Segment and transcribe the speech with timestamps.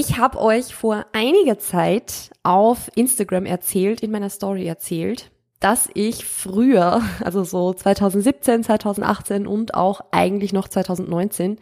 [0.00, 6.24] Ich habe euch vor einiger Zeit auf Instagram erzählt, in meiner Story erzählt, dass ich
[6.24, 11.58] früher, also so 2017, 2018 und auch eigentlich noch 2019,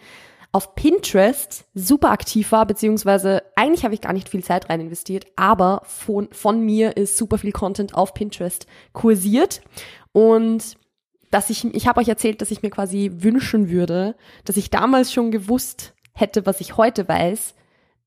[0.52, 5.24] auf Pinterest super aktiv war, beziehungsweise eigentlich habe ich gar nicht viel Zeit rein investiert,
[5.36, 9.62] aber von, von mir ist super viel Content auf Pinterest kursiert.
[10.12, 10.76] Und
[11.30, 14.14] dass ich, ich habe euch erzählt, dass ich mir quasi wünschen würde,
[14.44, 17.54] dass ich damals schon gewusst hätte, was ich heute weiß,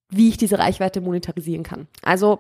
[0.10, 1.88] wie ich diese Reichweite monetarisieren kann.
[2.02, 2.40] Also,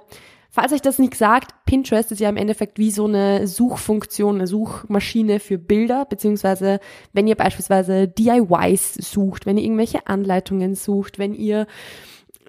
[0.49, 4.47] falls euch das nicht sagt, Pinterest ist ja im Endeffekt wie so eine Suchfunktion, eine
[4.47, 6.79] Suchmaschine für Bilder, beziehungsweise
[7.13, 11.67] wenn ihr beispielsweise DIYs sucht, wenn ihr irgendwelche Anleitungen sucht, wenn ihr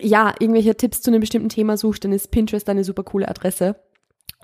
[0.01, 3.77] ja irgendwelche Tipps zu einem bestimmten Thema sucht, dann ist Pinterest eine super coole Adresse.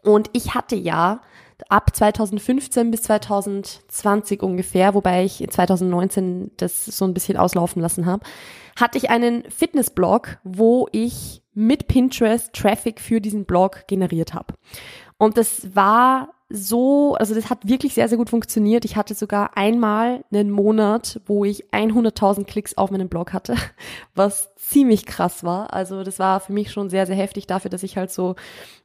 [0.03, 1.23] Und ich hatte ja
[1.69, 8.25] ab 2015 bis 2020 ungefähr, wobei ich 2019 das so ein bisschen auslaufen lassen habe,
[8.77, 14.55] hatte ich einen Fitnessblog, wo ich mit Pinterest Traffic für diesen Blog generiert habe.
[15.19, 18.85] Und das war so, also das hat wirklich sehr, sehr gut funktioniert.
[18.85, 23.57] Ich hatte sogar einmal einen Monat, wo ich 100.000 Klicks auf meinem Blog hatte,
[24.15, 25.73] was ziemlich krass war.
[25.73, 28.37] Also das war für mich schon sehr, sehr heftig dafür, dass ich halt so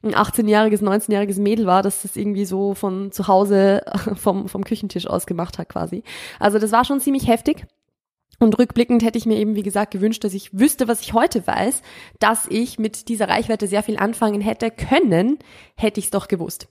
[0.02, 3.82] ein 18-jähriges, 19-jähriges Mädel war, dass das irgendwie so von zu Hause
[4.16, 6.02] vom, vom Küchentisch aus gemacht hat quasi.
[6.40, 7.66] Also das war schon ziemlich heftig.
[8.38, 11.46] Und rückblickend hätte ich mir eben, wie gesagt, gewünscht, dass ich wüsste, was ich heute
[11.46, 11.82] weiß,
[12.18, 15.38] dass ich mit dieser Reichweite sehr viel anfangen hätte können,
[15.76, 16.66] hätte ich es doch gewusst.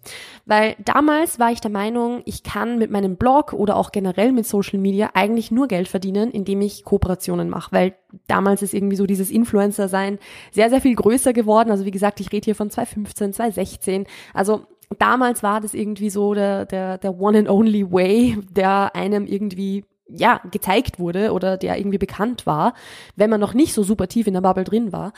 [0.46, 4.46] Weil damals war ich der Meinung, ich kann mit meinem Blog oder auch generell mit
[4.46, 7.72] Social Media eigentlich nur Geld verdienen, indem ich Kooperationen mache.
[7.72, 7.96] Weil
[8.28, 10.20] damals ist irgendwie so dieses Influencer-Sein
[10.52, 11.72] sehr, sehr viel größer geworden.
[11.72, 14.08] Also wie gesagt, ich rede hier von 2015, 2016.
[14.34, 14.66] Also
[15.00, 19.86] damals war das irgendwie so der, der, der one and only way, der einem irgendwie
[20.16, 22.74] ja, gezeigt wurde oder der irgendwie bekannt war,
[23.16, 25.14] wenn man noch nicht so super tief in der Bubble drin war,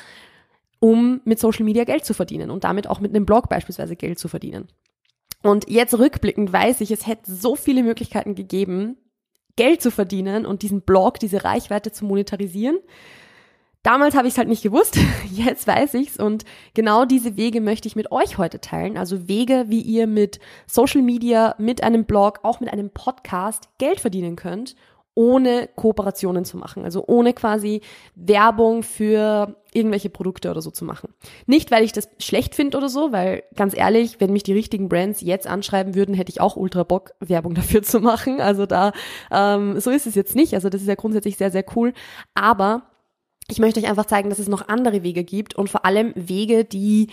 [0.80, 4.20] um mit Social Media Geld zu verdienen und damit auch mit einem Blog beispielsweise Geld
[4.20, 4.68] zu verdienen.
[5.42, 8.98] Und jetzt rückblickend weiß ich, es hätte so viele Möglichkeiten gegeben,
[9.56, 12.80] Geld zu verdienen und diesen Blog, diese Reichweite zu monetarisieren.
[13.84, 14.98] Damals habe ich es halt nicht gewusst,
[15.30, 18.98] jetzt weiß ich's und genau diese Wege möchte ich mit euch heute teilen.
[18.98, 24.00] Also Wege, wie ihr mit Social Media, mit einem Blog, auch mit einem Podcast Geld
[24.00, 24.78] verdienen könnt,
[25.16, 26.86] ohne Kooperationen zu machen.
[26.86, 27.82] Also ohne quasi
[28.16, 31.14] Werbung für irgendwelche Produkte oder so zu machen.
[31.46, 34.88] Nicht, weil ich das schlecht finde oder so, weil ganz ehrlich, wenn mich die richtigen
[34.88, 38.40] Brands jetzt anschreiben würden, hätte ich auch ultra Bock, Werbung dafür zu machen.
[38.40, 38.94] Also da,
[39.30, 40.54] ähm, so ist es jetzt nicht.
[40.54, 41.92] Also das ist ja grundsätzlich sehr, sehr cool.
[42.34, 42.84] Aber
[43.50, 46.66] ich möchte euch einfach zeigen, dass es noch andere Wege gibt und vor allem Wege,
[46.66, 47.08] die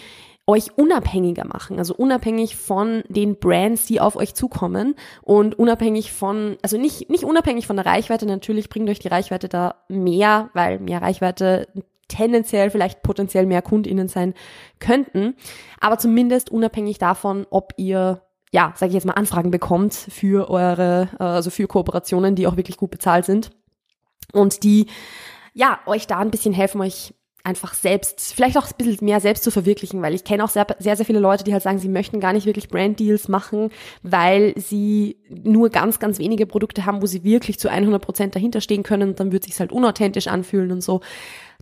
[0.47, 6.57] euch unabhängiger machen, also unabhängig von den Brands, die auf euch zukommen und unabhängig von,
[6.63, 10.81] also nicht, nicht unabhängig von der Reichweite, natürlich bringt euch die Reichweite da mehr, weil
[10.81, 11.69] mehr Reichweite
[12.09, 14.35] tendenziell vielleicht potenziell mehr KundInnen sein
[14.81, 15.37] könnten,
[15.79, 21.09] aber zumindest unabhängig davon, ob ihr ja, sage ich jetzt mal, Anfragen bekommt für eure,
[21.19, 23.53] äh, also für Kooperationen, die auch wirklich gut bezahlt sind.
[24.33, 24.87] Und die
[25.55, 29.45] ja, euch da ein bisschen helfen, euch einfach selbst, vielleicht auch ein bisschen mehr selbst
[29.45, 31.89] zu verwirklichen, weil ich kenne auch sehr, sehr, sehr viele Leute, die halt sagen, sie
[31.89, 33.71] möchten gar nicht wirklich Brand-Deals machen,
[34.03, 38.61] weil sie nur ganz, ganz wenige Produkte haben, wo sie wirklich zu 100 Prozent dahinter
[38.61, 41.01] stehen können und dann wird sich halt unauthentisch anfühlen und so.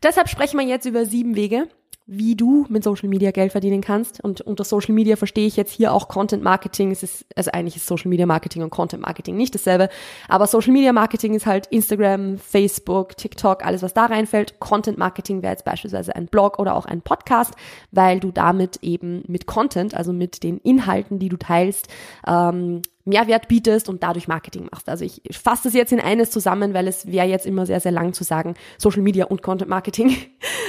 [0.03, 1.69] Deshalb sprechen wir jetzt über sieben Wege,
[2.11, 4.25] wie du mit Social Media Geld verdienen kannst.
[4.25, 6.91] Und unter Social Media verstehe ich jetzt hier auch Content Marketing.
[6.91, 9.91] Es ist, also eigentlich ist Social Media Marketing und Content Marketing nicht dasselbe.
[10.27, 14.59] Aber Social Media Marketing ist halt Instagram, Facebook, TikTok, alles was da reinfällt.
[14.59, 17.53] Content Marketing wäre jetzt beispielsweise ein Blog oder auch ein Podcast,
[17.93, 21.89] weil du damit eben mit Content, also mit den Inhalten, die du teilst,
[22.27, 24.89] ähm, Mehrwert bietest und dadurch Marketing machst.
[24.89, 27.93] Also ich fasse das jetzt in eines zusammen, weil es wäre jetzt immer sehr, sehr
[27.93, 30.17] lang zu sagen, Social Media und Content Marketing.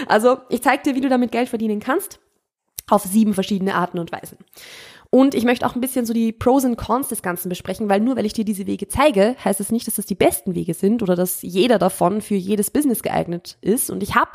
[0.07, 2.19] Also ich zeige dir, wie du damit Geld verdienen kannst.
[2.89, 4.37] auf sieben verschiedene Arten und Weisen.
[5.11, 7.99] Und ich möchte auch ein bisschen so die Pros und Cons des Ganzen besprechen, weil
[7.99, 10.53] nur weil ich dir diese Wege zeige, heißt es das nicht, dass das die besten
[10.53, 13.89] Wege sind oder dass jeder davon für jedes Business geeignet ist.
[13.89, 14.31] Und ich habe,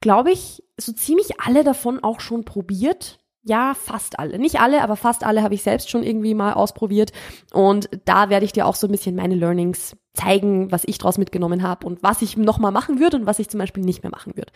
[0.00, 3.20] glaube ich, so ziemlich alle davon auch schon probiert.
[3.44, 4.38] Ja, fast alle.
[4.38, 7.12] Nicht alle, aber fast alle habe ich selbst schon irgendwie mal ausprobiert.
[7.52, 11.18] Und da werde ich dir auch so ein bisschen meine Learnings zeigen, was ich daraus
[11.18, 14.12] mitgenommen habe und was ich nochmal machen würde und was ich zum Beispiel nicht mehr
[14.12, 14.52] machen würde.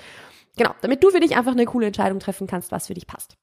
[0.56, 3.36] Genau, damit du für dich einfach eine coole Entscheidung treffen kannst, was für dich passt.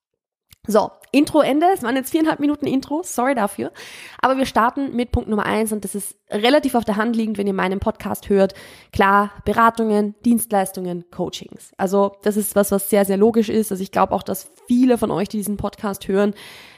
[0.65, 1.67] So, Intro Ende.
[1.73, 3.01] Es waren jetzt viereinhalb Minuten Intro.
[3.03, 3.73] Sorry dafür.
[4.21, 7.37] Aber wir starten mit Punkt Nummer eins und das ist relativ auf der Hand liegend,
[7.37, 8.53] wenn ihr meinen Podcast hört.
[8.93, 11.73] Klar, Beratungen, Dienstleistungen, Coachings.
[11.77, 13.71] Also das ist was, was sehr, sehr logisch ist.
[13.71, 16.33] Also ich glaube auch, dass viele von euch, die diesen Podcast hören,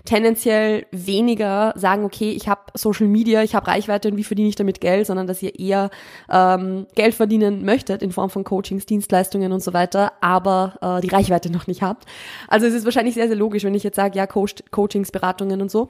[0.05, 4.55] tendenziell weniger sagen, okay, ich habe Social Media, ich habe Reichweite und wie verdiene ich
[4.55, 5.89] damit Geld, sondern dass ihr eher
[6.29, 11.09] ähm, Geld verdienen möchtet in Form von Coachings, Dienstleistungen und so weiter, aber äh, die
[11.09, 12.05] Reichweite noch nicht habt.
[12.47, 15.61] Also es ist wahrscheinlich sehr, sehr logisch, wenn ich jetzt sage, ja, Co Coachings, Beratungen
[15.61, 15.89] und so.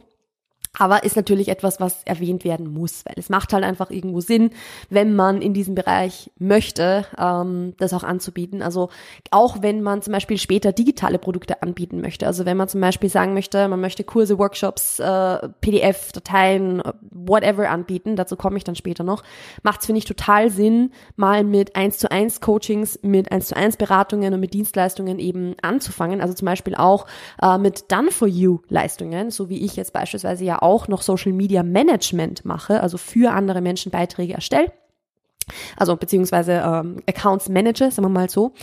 [0.77, 4.51] Aber ist natürlich etwas, was erwähnt werden muss, weil es macht halt einfach irgendwo Sinn,
[4.89, 8.61] wenn man in diesem Bereich möchte, ähm, das auch anzubieten.
[8.61, 8.89] Also
[9.31, 12.27] auch wenn man zum Beispiel später digitale Produkte anbieten möchte.
[12.27, 16.81] Also wenn man zum Beispiel sagen möchte, man möchte Kurse, Workshops, äh, PDF, Dateien,
[17.11, 19.23] whatever anbieten, dazu komme ich dann später noch,
[19.63, 23.55] macht es, finde ich, total Sinn, mal mit 1 zu 1 Coachings, mit 1 zu
[23.55, 26.21] 1 Beratungen und mit Dienstleistungen eben anzufangen.
[26.21, 27.05] Also zum Beispiel auch
[27.41, 31.31] äh, mit Done for You Leistungen, so wie ich jetzt beispielsweise ja auch noch Social
[31.31, 34.71] Media Management mache, also für andere Menschen Beiträge erstelle,
[35.77, 38.53] also beziehungsweise ähm, Accounts manage, sagen wir mal so,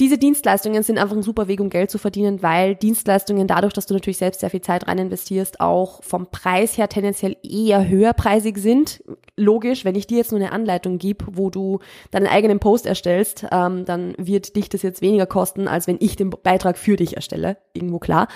[0.00, 3.86] diese Dienstleistungen sind einfach ein super Weg, um Geld zu verdienen, weil Dienstleistungen dadurch, dass
[3.86, 8.58] du natürlich selbst sehr viel Zeit rein investierst, auch vom Preis her tendenziell eher höherpreisig
[8.58, 9.02] sind.
[9.36, 11.80] Logisch, wenn ich dir jetzt nur eine Anleitung gebe, wo du
[12.12, 16.14] deinen eigenen Post erstellst, ähm, dann wird dich das jetzt weniger kosten, als wenn ich
[16.14, 17.56] den Beitrag für dich erstelle.
[17.72, 18.28] Irgendwo klar.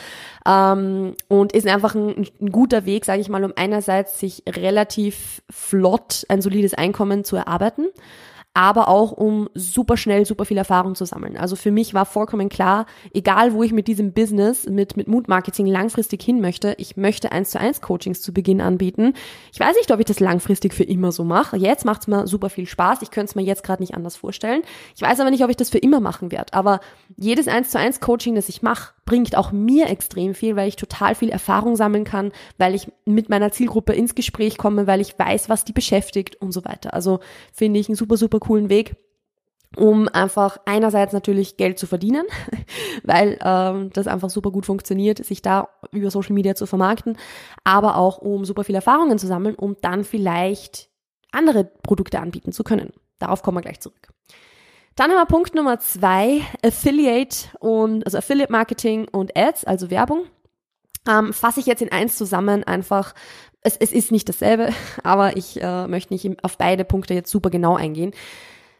[0.45, 5.43] Ähm, und ist einfach ein, ein guter Weg, sage ich mal, um einerseits sich relativ
[5.49, 7.87] flott ein solides Einkommen zu erarbeiten
[8.55, 11.37] aber auch um super schnell super viel Erfahrung zu sammeln.
[11.37, 15.29] Also für mich war vollkommen klar, egal wo ich mit diesem Business, mit, mit Mood
[15.29, 19.15] Marketing langfristig hin möchte, ich möchte eins zu eins Coachings zu Beginn anbieten.
[19.53, 21.57] Ich weiß nicht, ob ich das langfristig für immer so mache.
[21.57, 23.03] Jetzt macht es mir super viel Spaß.
[23.03, 24.63] Ich könnte es mir jetzt gerade nicht anders vorstellen.
[24.95, 26.53] Ich weiß aber nicht, ob ich das für immer machen werde.
[26.53, 26.81] Aber
[27.17, 30.77] jedes eins zu eins Coaching, das ich mache, bringt auch mir extrem viel, weil ich
[30.77, 35.19] total viel Erfahrung sammeln kann, weil ich mit meiner Zielgruppe ins Gespräch komme, weil ich
[35.19, 36.95] weiß, was die beschäftigt und so weiter.
[36.95, 37.21] Also
[37.53, 38.97] finde ich einen super, super coolen Weg
[39.77, 42.27] um einfach einerseits natürlich Geld zu verdienen,
[43.05, 47.17] weil ähm, das einfach super gut funktioniert, sich da über Social Media zu vermarkten,
[47.65, 50.91] aber auch um super viele Erfahrungen zu sammeln, um dann vielleicht
[51.31, 52.93] andere Produkte anbieten zu können.
[53.19, 54.09] Darauf kommen wir gleich zurück.
[54.97, 60.27] Dann haben wir Punkt Nummer zwei, Affiliate und, also Affiliate Marketing und Ads, also Werbung.
[61.09, 63.15] Ähm, fasse ich jetzt in eins zusammen einfach,
[63.63, 64.71] es, es ist nicht dasselbe,
[65.03, 68.13] aber ich äh, möchte nicht auf beide Punkte jetzt super genau eingehen.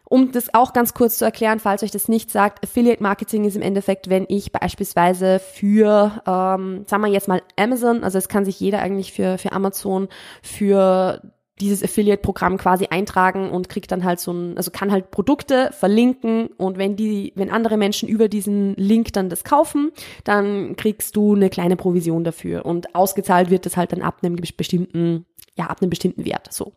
[0.07, 3.55] Um das auch ganz kurz zu erklären, falls euch das nicht sagt, Affiliate Marketing ist
[3.55, 8.45] im Endeffekt, wenn ich beispielsweise für, ähm, sagen wir jetzt mal Amazon, also es kann
[8.45, 10.09] sich jeder eigentlich für, für Amazon,
[10.43, 11.21] für
[11.59, 16.47] dieses Affiliate-Programm quasi eintragen und kriegt dann halt so ein, also kann halt Produkte verlinken
[16.47, 19.91] und wenn die, wenn andere Menschen über diesen Link dann das kaufen,
[20.23, 24.35] dann kriegst du eine kleine Provision dafür und ausgezahlt wird das halt dann ab einem
[24.35, 25.25] bestimmten,
[25.55, 26.73] ja, ab einem bestimmten Wert, so.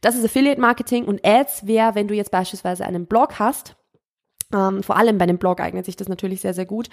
[0.00, 3.74] Das ist Affiliate-Marketing und Ads wäre, wenn du jetzt beispielsweise einen Blog hast,
[4.54, 6.88] ähm, vor allem bei einem Blog eignet sich das natürlich sehr, sehr gut,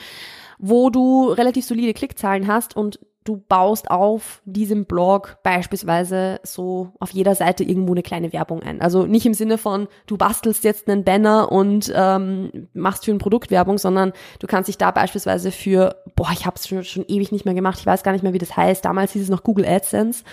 [0.57, 7.11] wo du relativ solide Klickzahlen hast und du baust auf diesem Blog beispielsweise so auf
[7.11, 8.81] jeder Seite irgendwo eine kleine Werbung ein.
[8.81, 13.19] Also nicht im Sinne von, du bastelst jetzt einen Banner und ähm, machst für ein
[13.19, 17.05] Produkt Werbung, sondern du kannst dich da beispielsweise für, boah, ich habe es schon, schon
[17.07, 18.83] ewig nicht mehr gemacht, ich weiß gar nicht mehr, wie das heißt.
[18.83, 20.23] Damals hieß es noch Google AdSense.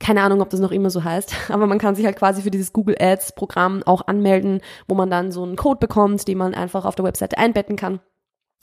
[0.00, 2.50] Keine Ahnung, ob das noch immer so heißt, aber man kann sich halt quasi für
[2.50, 6.54] dieses Google Ads Programm auch anmelden, wo man dann so einen Code bekommt, den man
[6.54, 8.00] einfach auf der Webseite einbetten kann.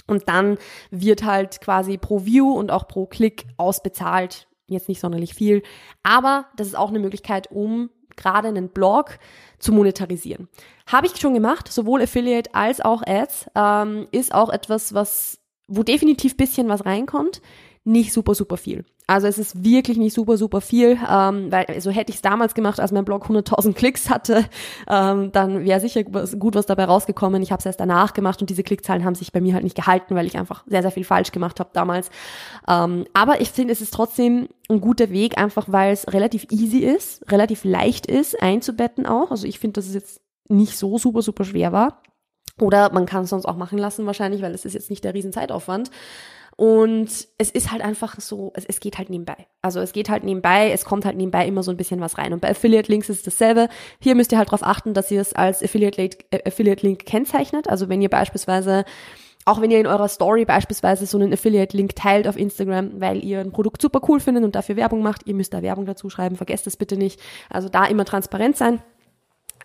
[0.08, 0.58] Und dann
[0.92, 4.48] wird halt quasi pro View und auch pro Klick ausbezahlt.
[4.68, 5.64] Jetzt nicht sonderlich viel.
[6.04, 9.18] Aber das ist auch eine Möglichkeit, um gerade einen Blog
[9.60, 10.48] zu monetarisieren.
[10.88, 13.50] Habe ich schon gemacht, sowohl Affiliate als auch Ads.
[13.56, 17.42] Ähm, ist auch etwas, was, wo definitiv bisschen was reinkommt.
[17.90, 18.86] Nicht super, super viel.
[19.08, 22.22] Also es ist wirklich nicht super, super viel, ähm, weil so also hätte ich es
[22.22, 24.46] damals gemacht, als mein Blog 100.000 Klicks hatte,
[24.88, 27.42] ähm, dann wäre sicher gut was dabei rausgekommen.
[27.42, 29.76] Ich habe es erst danach gemacht und diese Klickzahlen haben sich bei mir halt nicht
[29.76, 32.12] gehalten, weil ich einfach sehr, sehr viel falsch gemacht habe damals.
[32.68, 36.82] Ähm, aber ich finde, es ist trotzdem ein guter Weg, einfach weil es relativ easy
[36.82, 39.32] ist, relativ leicht ist, einzubetten auch.
[39.32, 42.04] Also ich finde, dass es jetzt nicht so super, super schwer war.
[42.62, 45.16] Oder man kann es sonst auch machen lassen wahrscheinlich, weil es ist jetzt nicht der
[45.16, 45.90] riesen Zeitaufwand.
[46.60, 49.48] Und es ist halt einfach so, es, es geht halt nebenbei.
[49.62, 52.34] Also es geht halt nebenbei, es kommt halt nebenbei immer so ein bisschen was rein.
[52.34, 53.70] Und bei Affiliate Links ist dasselbe.
[54.02, 57.70] Hier müsst ihr halt darauf achten, dass ihr es als Affiliate, äh, Affiliate Link kennzeichnet.
[57.70, 58.84] Also wenn ihr beispielsweise
[59.46, 63.40] auch wenn ihr in eurer Story beispielsweise so einen Affiliate-Link teilt auf Instagram, weil ihr
[63.40, 66.36] ein Produkt super cool findet und dafür Werbung macht, ihr müsst da Werbung dazu schreiben,
[66.36, 67.22] vergesst das bitte nicht.
[67.50, 68.82] Also da immer transparent sein.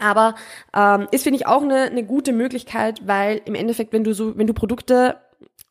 [0.01, 0.35] Aber
[0.75, 4.37] ähm, ist, finde ich, auch eine, eine gute Möglichkeit, weil im Endeffekt, wenn du so,
[4.39, 5.17] wenn du Produkte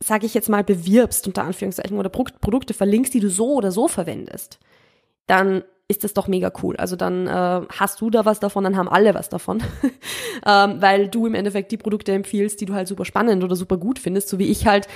[0.04, 3.88] sage ich jetzt mal, bewirbst, unter Anführungszeichen, oder Produkte verlinkst, die du so oder so
[3.88, 4.60] verwendest,
[5.28, 6.76] dann ist das doch mega cool.
[6.78, 9.62] Also dann äh, hast du da was davon, dann haben alle was davon,
[10.46, 13.78] ähm, weil du im Endeffekt die Produkte empfiehlst, die du halt super spannend oder super
[13.78, 14.88] gut findest, so wie ich halt,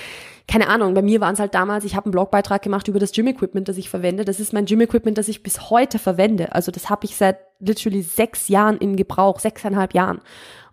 [0.48, 3.12] keine Ahnung, bei mir waren es halt damals, ich habe einen Blogbeitrag gemacht über das
[3.12, 4.24] Gym-Equipment, das ich verwende.
[4.24, 6.52] Das ist mein Gym-Equipment, das ich bis heute verwende.
[6.52, 10.20] Also das habe ich seit literally sechs Jahren in Gebrauch, sechseinhalb Jahren.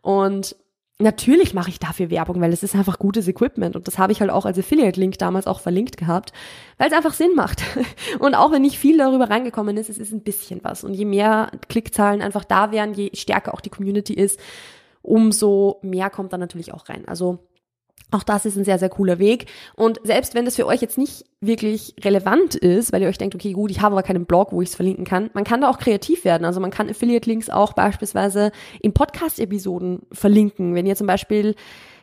[0.01, 0.55] Und
[0.97, 4.21] Natürlich mache ich dafür Werbung, weil es ist einfach gutes Equipment und das habe ich
[4.21, 6.31] halt auch als Affiliate-Link damals auch verlinkt gehabt,
[6.77, 7.63] weil es einfach Sinn macht.
[8.19, 10.85] Und auch wenn nicht viel darüber reingekommen ist, es ist ein bisschen was.
[10.85, 14.39] Und je mehr Klickzahlen einfach da wären, je stärker auch die Community ist,
[15.01, 17.05] umso mehr kommt dann natürlich auch rein.
[17.07, 17.39] Also
[18.11, 19.47] auch das ist ein sehr, sehr cooler Weg.
[19.75, 23.35] Und selbst wenn das für euch jetzt nicht wirklich relevant ist, weil ihr euch denkt,
[23.35, 25.69] okay, gut, ich habe aber keinen Blog, wo ich es verlinken kann, man kann da
[25.69, 26.45] auch kreativ werden.
[26.45, 30.75] Also man kann Affiliate-Links auch beispielsweise in Podcast-Episoden verlinken.
[30.75, 31.55] Wenn ihr zum Beispiel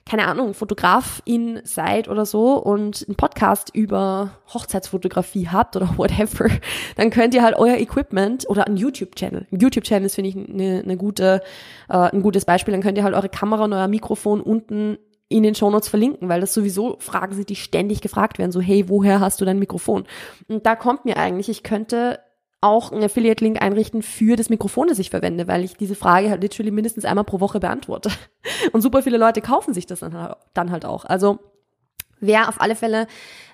[0.05, 6.49] keine Ahnung, Fotografin seid oder so und einen Podcast über Hochzeitsfotografie habt oder whatever,
[6.97, 9.47] dann könnt ihr halt euer Equipment oder einen YouTube-Channel.
[9.51, 11.41] Ein YouTube-Channel ist, finde ich, eine, eine gute,
[11.89, 12.73] äh, ein gutes Beispiel.
[12.73, 14.99] Dann könnt ihr halt eure Kamera und euer Mikrofon unten
[15.33, 18.53] in den Shownotes verlinken, weil das sowieso Fragen sind, die ständig gefragt werden.
[18.53, 20.05] So, hey, woher hast du dein Mikrofon?
[20.49, 22.21] Und da kommt mir eigentlich, ich könnte
[22.61, 26.43] auch einen Affiliate-Link einrichten für das Mikrofon, das ich verwende, weil ich diese Frage halt
[26.43, 28.11] literally mindestens einmal pro Woche beantworte.
[28.73, 31.05] Und super viele Leute kaufen sich das dann halt auch.
[31.05, 31.41] Also
[32.23, 33.09] wäre auf alle Fälle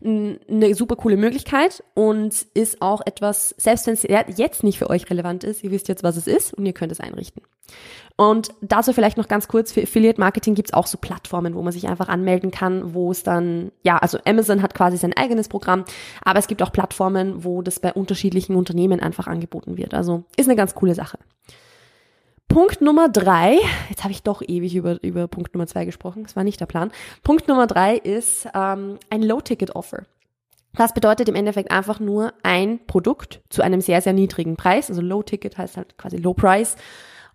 [0.04, 4.02] eine super coole Möglichkeit und ist auch etwas, selbst wenn es
[4.36, 6.92] jetzt nicht für euch relevant ist, ihr wisst jetzt, was es ist und ihr könnt
[6.92, 7.42] es einrichten.
[8.20, 11.62] Und dazu vielleicht noch ganz kurz, für Affiliate Marketing gibt es auch so Plattformen, wo
[11.62, 15.48] man sich einfach anmelden kann, wo es dann, ja, also Amazon hat quasi sein eigenes
[15.48, 15.84] Programm,
[16.24, 19.94] aber es gibt auch Plattformen, wo das bei unterschiedlichen Unternehmen einfach angeboten wird.
[19.94, 21.20] Also ist eine ganz coole Sache.
[22.48, 23.58] Punkt Nummer drei,
[23.88, 26.66] jetzt habe ich doch ewig über, über Punkt Nummer zwei gesprochen, das war nicht der
[26.66, 26.90] Plan.
[27.22, 30.06] Punkt Nummer drei ist ähm, ein Low-Ticket-Offer.
[30.74, 34.90] Das bedeutet im Endeffekt einfach nur ein Produkt zu einem sehr, sehr niedrigen Preis.
[34.90, 36.74] Also Low-Ticket heißt halt quasi Low-Price.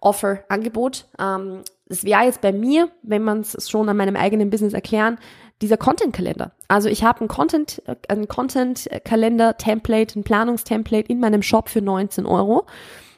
[0.03, 1.05] Offer, Angebot.
[1.19, 5.17] Ähm, das wäre jetzt bei mir, wenn man es schon an meinem eigenen Business erklären,
[5.61, 6.51] dieser Content-Kalender.
[6.67, 12.25] Also ich habe ein Content, äh, ein Content-Kalender-Template, ein Planungstemplate in meinem Shop für 19
[12.25, 12.65] Euro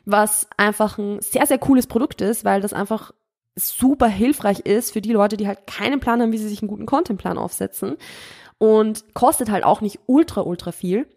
[0.06, 3.12] was einfach ein sehr, sehr cooles Produkt ist, weil das einfach
[3.56, 6.70] super hilfreich ist für die Leute, die halt keinen Plan haben, wie sie sich einen
[6.70, 7.98] guten Contentplan aufsetzen
[8.58, 11.08] und kostet halt auch nicht ultra, ultra viel.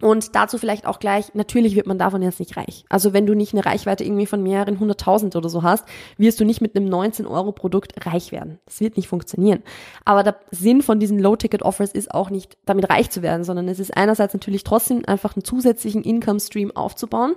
[0.00, 2.84] Und dazu vielleicht auch gleich, natürlich wird man davon jetzt nicht reich.
[2.88, 5.84] Also wenn du nicht eine Reichweite irgendwie von mehreren hunderttausend oder so hast,
[6.16, 8.58] wirst du nicht mit einem 19-Euro-Produkt reich werden.
[8.64, 9.62] Das wird nicht funktionieren.
[10.04, 13.78] Aber der Sinn von diesen Low-Ticket-Offers ist auch nicht, damit reich zu werden, sondern es
[13.78, 17.34] ist einerseits natürlich trotzdem einfach einen zusätzlichen Income-Stream aufzubauen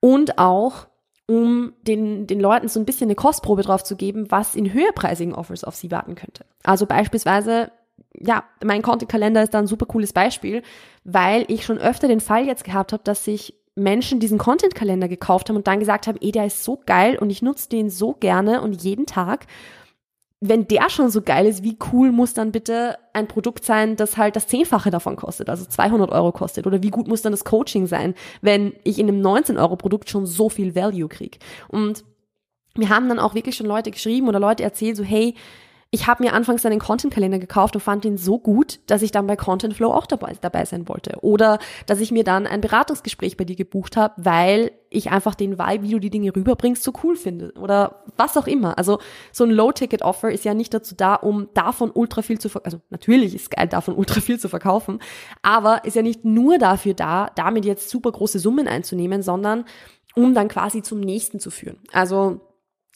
[0.00, 0.86] und auch
[1.26, 5.34] um den, den Leuten so ein bisschen eine Kostprobe drauf zu geben, was in höherpreisigen
[5.34, 6.44] Offers auf sie warten könnte.
[6.62, 7.70] Also beispielsweise,
[8.18, 10.62] ja, mein Content-Kalender ist da ein super cooles Beispiel,
[11.04, 15.48] weil ich schon öfter den Fall jetzt gehabt habe, dass sich Menschen diesen Content-Kalender gekauft
[15.48, 18.12] haben und dann gesagt haben, ey, der ist so geil und ich nutze den so
[18.12, 19.46] gerne und jeden Tag
[20.44, 24.16] wenn der schon so geil ist, wie cool muss dann bitte ein Produkt sein, das
[24.16, 26.66] halt das Zehnfache davon kostet, also 200 Euro kostet?
[26.66, 30.10] Oder wie gut muss dann das Coaching sein, wenn ich in einem 19 Euro Produkt
[30.10, 31.38] schon so viel Value kriege?
[31.68, 32.02] Und
[32.74, 35.36] wir haben dann auch wirklich schon Leute geschrieben oder Leute erzählt, so hey,
[35.94, 39.26] ich habe mir anfangs einen Content-Kalender gekauft und fand ihn so gut, dass ich dann
[39.26, 41.18] bei Content Flow auch dabei, dabei sein wollte.
[41.20, 45.58] Oder dass ich mir dann ein Beratungsgespräch bei dir gebucht habe, weil ich einfach den
[45.58, 47.52] Vibe, wie du die Dinge rüberbringst, so cool finde.
[47.60, 48.78] Oder was auch immer.
[48.78, 49.00] Also
[49.32, 52.72] so ein Low-Ticket-Offer ist ja nicht dazu da, um davon ultra viel zu verkaufen.
[52.72, 54.98] Also natürlich ist geil, davon ultra viel zu verkaufen,
[55.42, 59.66] aber ist ja nicht nur dafür da, damit jetzt super große Summen einzunehmen, sondern
[60.14, 61.76] um dann quasi zum nächsten zu führen.
[61.92, 62.40] Also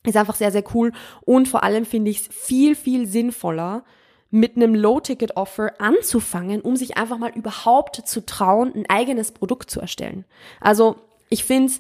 [0.07, 0.93] ist einfach sehr, sehr cool.
[1.23, 3.85] Und vor allem finde ich es viel, viel sinnvoller,
[4.31, 9.81] mit einem Low-Ticket-Offer anzufangen, um sich einfach mal überhaupt zu trauen, ein eigenes Produkt zu
[9.81, 10.25] erstellen.
[10.61, 10.97] Also
[11.31, 11.73] ich finde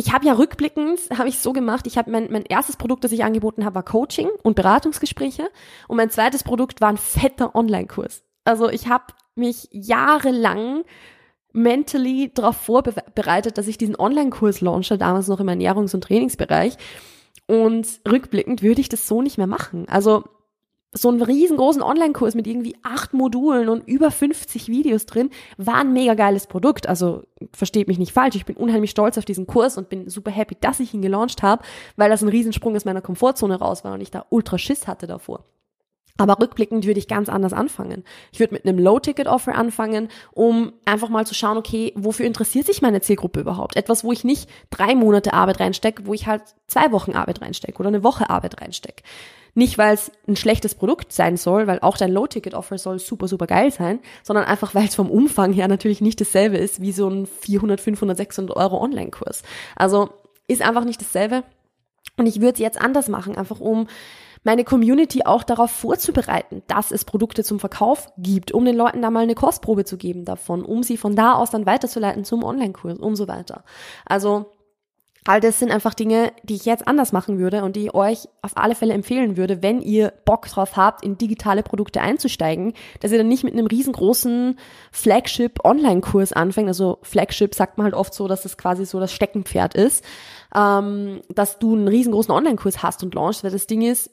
[0.00, 3.10] ich habe ja rückblickend, habe ich so gemacht, ich habe mein, mein erstes Produkt, das
[3.10, 5.50] ich angeboten habe, war Coaching und Beratungsgespräche
[5.88, 8.22] und mein zweites Produkt war ein fetter Online-Kurs.
[8.44, 10.84] Also ich habe mich jahrelang
[11.52, 16.76] mentally darauf vorbereitet, dass ich diesen Online-Kurs launche, damals noch im Ernährungs- und Trainingsbereich
[17.48, 19.88] und rückblickend würde ich das so nicht mehr machen.
[19.88, 20.24] Also
[20.92, 25.92] so einen riesengroßen Online-Kurs mit irgendwie acht Modulen und über 50 Videos drin, war ein
[25.92, 26.88] mega geiles Produkt.
[26.88, 30.30] Also versteht mich nicht falsch, ich bin unheimlich stolz auf diesen Kurs und bin super
[30.30, 31.62] happy, dass ich ihn gelauncht habe,
[31.96, 35.06] weil das ein Riesensprung aus meiner Komfortzone raus war und ich da ultra Schiss hatte
[35.06, 35.44] davor.
[36.18, 38.04] Aber rückblickend würde ich ganz anders anfangen.
[38.32, 42.82] Ich würde mit einem Low-Ticket-Offer anfangen, um einfach mal zu schauen, okay, wofür interessiert sich
[42.82, 43.76] meine Zielgruppe überhaupt?
[43.76, 47.78] Etwas, wo ich nicht drei Monate Arbeit reinstecke, wo ich halt zwei Wochen Arbeit reinstecke
[47.78, 49.04] oder eine Woche Arbeit reinstecke.
[49.54, 53.46] Nicht, weil es ein schlechtes Produkt sein soll, weil auch dein Low-Ticket-Offer soll super, super
[53.46, 57.08] geil sein, sondern einfach, weil es vom Umfang her natürlich nicht dasselbe ist wie so
[57.08, 59.42] ein 400, 500, 600 Euro Online-Kurs.
[59.76, 60.10] Also
[60.48, 61.44] ist einfach nicht dasselbe.
[62.16, 63.86] Und ich würde es jetzt anders machen, einfach um
[64.44, 69.10] meine Community auch darauf vorzubereiten, dass es Produkte zum Verkauf gibt, um den Leuten da
[69.10, 72.98] mal eine Kostprobe zu geben davon, um sie von da aus dann weiterzuleiten zum Online-Kurs
[72.98, 73.64] und so weiter.
[74.04, 74.46] Also
[75.28, 78.28] All das sind einfach Dinge, die ich jetzt anders machen würde und die ich euch
[78.40, 83.12] auf alle Fälle empfehlen würde, wenn ihr Bock drauf habt, in digitale Produkte einzusteigen, dass
[83.12, 84.58] ihr dann nicht mit einem riesengroßen
[84.90, 86.68] Flagship-Online-Kurs anfängt.
[86.68, 90.02] Also Flagship sagt man halt oft so, dass das quasi so das Steckenpferd ist,
[90.54, 94.10] ähm, dass du einen riesengroßen Online-Kurs hast und launchst, weil das Ding ist,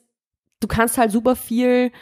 [0.60, 1.92] du kannst halt super viel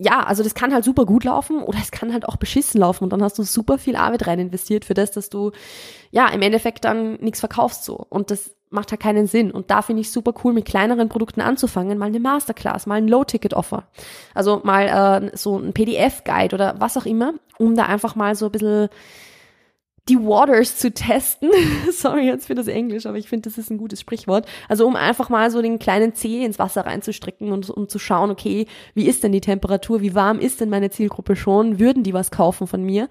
[0.00, 3.04] ja, also das kann halt super gut laufen oder es kann halt auch beschissen laufen
[3.04, 5.50] und dann hast du super viel Arbeit rein investiert für das, dass du
[6.12, 8.06] ja im Endeffekt dann nichts verkaufst so.
[8.08, 9.50] Und das macht halt keinen Sinn.
[9.50, 13.08] Und da finde ich super cool mit kleineren Produkten anzufangen, mal eine Masterclass, mal ein
[13.08, 13.88] Low-Ticket-Offer,
[14.34, 18.46] also mal äh, so ein PDF-Guide oder was auch immer, um da einfach mal so
[18.46, 18.88] ein bisschen
[20.08, 21.50] die Waters zu testen.
[21.92, 24.46] Sorry jetzt für das Englisch, aber ich finde, das ist ein gutes Sprichwort.
[24.68, 28.30] Also um einfach mal so den kleinen Zeh ins Wasser reinzustrecken und um zu schauen,
[28.30, 32.14] okay, wie ist denn die Temperatur, wie warm ist denn meine Zielgruppe schon, würden die
[32.14, 33.08] was kaufen von mir?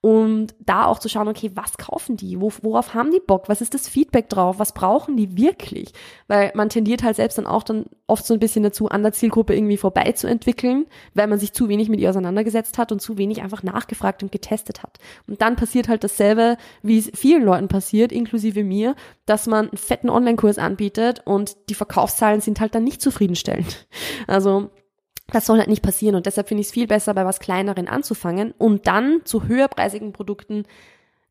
[0.00, 2.40] Und da auch zu schauen, okay, was kaufen die?
[2.40, 3.48] worauf haben die Bock?
[3.48, 4.60] Was ist das Feedback drauf?
[4.60, 5.92] Was brauchen die wirklich?
[6.28, 9.12] Weil man tendiert halt selbst dann auch dann oft so ein bisschen dazu, an der
[9.12, 13.42] Zielgruppe irgendwie vorbeizuentwickeln, weil man sich zu wenig mit ihr auseinandergesetzt hat und zu wenig
[13.42, 14.98] einfach nachgefragt und getestet hat.
[15.26, 18.94] Und dann passiert halt dasselbe, wie es vielen Leuten passiert, inklusive mir,
[19.26, 23.88] dass man einen fetten Online-Kurs anbietet und die Verkaufszahlen sind halt dann nicht zufriedenstellend.
[24.28, 24.70] Also
[25.32, 27.88] das soll halt nicht passieren und deshalb finde ich es viel besser, bei was kleineren
[27.88, 30.64] anzufangen und dann zu höherpreisigen Produkten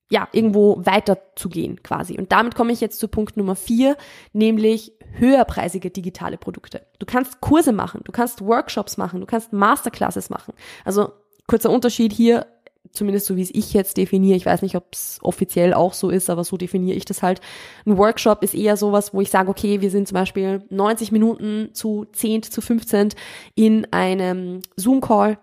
[0.09, 2.17] ja, irgendwo weiterzugehen quasi.
[2.17, 3.97] Und damit komme ich jetzt zu Punkt Nummer vier,
[4.31, 6.85] nämlich höherpreisige digitale Produkte.
[6.99, 10.53] Du kannst Kurse machen, du kannst Workshops machen, du kannst Masterclasses machen.
[10.85, 11.11] Also
[11.47, 12.45] kurzer Unterschied hier,
[12.91, 16.09] zumindest so wie es ich jetzt definiere, ich weiß nicht, ob es offiziell auch so
[16.09, 17.41] ist, aber so definiere ich das halt.
[17.85, 21.69] Ein Workshop ist eher sowas, wo ich sage, okay, wir sind zum Beispiel 90 Minuten
[21.73, 23.09] zu 10 zu 15
[23.55, 25.37] in einem Zoom-Call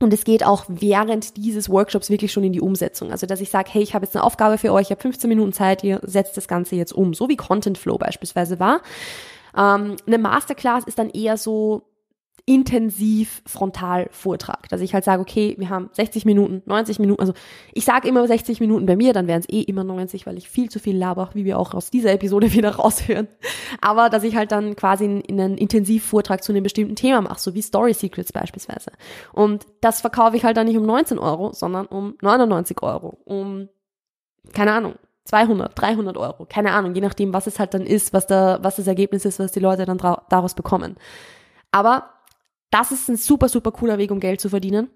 [0.00, 3.10] und es geht auch während dieses Workshops wirklich schon in die Umsetzung.
[3.10, 5.28] Also, dass ich sage, hey, ich habe jetzt eine Aufgabe für euch, ich habe 15
[5.28, 8.82] Minuten Zeit, ihr setzt das Ganze jetzt um, so wie Content Flow beispielsweise war.
[9.56, 11.82] Ähm, eine Masterclass ist dann eher so,
[12.46, 14.68] intensiv frontal Vortrag.
[14.68, 17.32] Dass ich halt sage, okay, wir haben 60 Minuten, 90 Minuten, also
[17.72, 20.48] ich sage immer 60 Minuten bei mir, dann wären es eh immer 90, weil ich
[20.48, 23.28] viel zu viel laber, wie wir auch aus dieser Episode wieder raushören.
[23.80, 27.54] Aber dass ich halt dann quasi in einen Intensivvortrag zu einem bestimmten Thema mache, so
[27.54, 28.92] wie Story Secrets beispielsweise.
[29.32, 33.68] Und das verkaufe ich halt dann nicht um 19 Euro, sondern um 99 Euro, um,
[34.52, 38.26] keine Ahnung, 200, 300 Euro, keine Ahnung, je nachdem, was es halt dann ist, was
[38.26, 40.96] da, was das Ergebnis ist, was die Leute dann daraus bekommen.
[41.72, 42.10] Aber
[42.74, 44.90] das ist ein super, super cooler Weg, um Geld zu verdienen,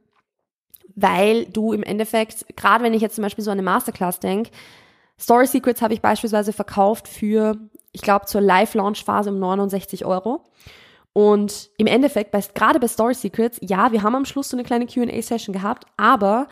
[0.97, 4.51] weil du im Endeffekt, gerade wenn ich jetzt zum Beispiel so an eine Masterclass denke,
[5.19, 7.57] Story Secrets habe ich beispielsweise verkauft für,
[7.93, 10.43] ich glaube, zur Live-Launch-Phase um 69 Euro.
[11.13, 14.65] Und im Endeffekt, bei, gerade bei Story Secrets, ja, wir haben am Schluss so eine
[14.65, 16.49] kleine QA-Session gehabt, aber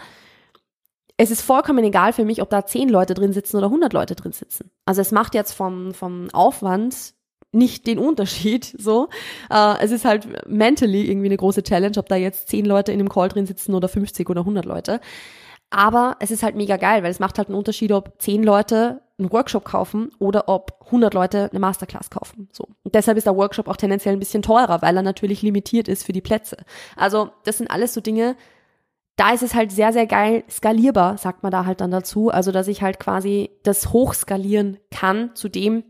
[1.16, 4.14] es ist vollkommen egal für mich, ob da 10 Leute drin sitzen oder 100 Leute
[4.14, 4.70] drin sitzen.
[4.84, 7.15] Also es macht jetzt vom, vom Aufwand
[7.57, 8.75] nicht den Unterschied.
[8.79, 9.09] So,
[9.51, 13.01] äh, es ist halt mentally irgendwie eine große Challenge, ob da jetzt zehn Leute in
[13.01, 15.01] einem Call drin sitzen oder 50 oder 100 Leute.
[15.71, 19.01] Aber es ist halt mega geil, weil es macht halt einen Unterschied, ob zehn Leute
[19.19, 22.49] einen Workshop kaufen oder ob 100 Leute eine Masterclass kaufen.
[22.53, 22.69] So.
[22.85, 26.05] Und deshalb ist der Workshop auch tendenziell ein bisschen teurer, weil er natürlich limitiert ist
[26.05, 26.59] für die Plätze.
[26.97, 28.37] Also, das sind alles so Dinge,
[29.16, 32.31] da ist es halt sehr, sehr geil skalierbar, sagt man da halt dann dazu.
[32.31, 35.83] Also, dass ich halt quasi das hochskalieren kann zu dem,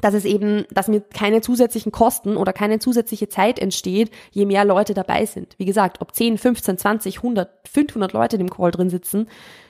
[0.00, 4.64] dass es eben, dass mir keine zusätzlichen Kosten oder keine zusätzliche Zeit entsteht, je mehr
[4.64, 5.54] Leute dabei sind.
[5.58, 9.28] Wie gesagt, ob 10, 15, 20, 100, 500 Leute in dem Call drin sitzen,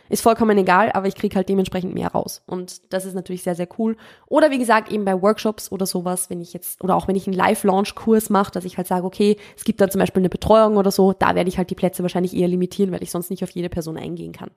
[0.09, 2.43] ist vollkommen egal, aber ich kriege halt dementsprechend mehr raus.
[2.47, 3.97] Und das ist natürlich sehr, sehr cool.
[4.27, 7.27] Oder wie gesagt, eben bei Workshops oder sowas, wenn ich jetzt, oder auch wenn ich
[7.27, 10.77] einen Live-Launch-Kurs mache, dass ich halt sage, okay, es gibt dann zum Beispiel eine Betreuung
[10.77, 13.43] oder so, da werde ich halt die Plätze wahrscheinlich eher limitieren, weil ich sonst nicht
[13.43, 14.51] auf jede Person eingehen kann.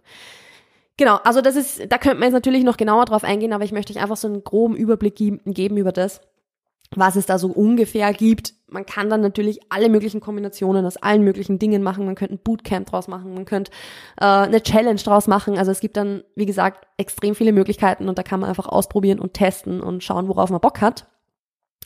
[0.98, 3.72] Genau, also das ist, da könnte man jetzt natürlich noch genauer drauf eingehen, aber ich
[3.72, 6.22] möchte euch einfach so einen groben Überblick geben über das,
[6.96, 8.56] was es da so ungefähr gibt.
[8.68, 12.06] Man kann dann natürlich alle möglichen Kombinationen aus allen möglichen Dingen machen.
[12.06, 13.72] Man könnte ein Bootcamp draus machen, man könnte
[14.20, 15.58] äh, eine Challenge draus machen.
[15.58, 19.20] Also es gibt dann, wie gesagt, extrem viele Möglichkeiten und da kann man einfach ausprobieren
[19.20, 21.06] und testen und schauen, worauf man Bock hat.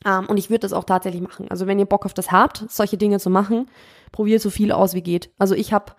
[0.06, 1.48] Ähm, und ich würde das auch tatsächlich machen.
[1.50, 3.70] Also wenn ihr Bock auf das habt, solche Dinge zu machen,
[4.14, 5.32] probiert so viel aus, wie geht.
[5.38, 5.94] Also ich habe